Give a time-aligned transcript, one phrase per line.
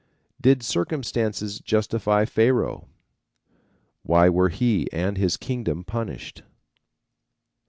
[0.41, 2.87] Did circumstances justify Pharaoh?
[4.01, 6.41] Why were he and his kingdom punished?